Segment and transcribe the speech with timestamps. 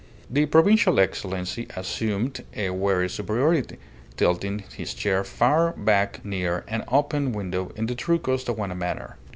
[0.31, 3.77] The provincial Excellency assumed a weary superiority,
[4.17, 9.17] tilting his chair far back near an open window in the true Costaguana manner.